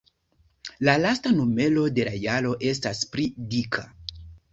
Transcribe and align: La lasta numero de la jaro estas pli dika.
La 0.87 0.95
lasta 1.01 1.33
numero 1.39 1.83
de 1.97 2.05
la 2.07 2.13
jaro 2.23 2.55
estas 2.71 3.03
pli 3.13 3.27
dika. 3.53 3.85